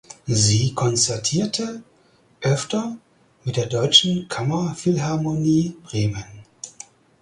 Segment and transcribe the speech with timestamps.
[0.25, 1.83] Sie konzertierte
[2.41, 2.97] öfter
[3.43, 6.25] mit der Deutschen Kammerphilharmonie Bremen.